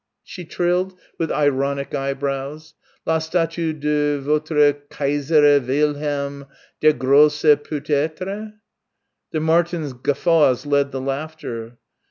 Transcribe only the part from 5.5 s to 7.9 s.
Wilhelm der Grosse peut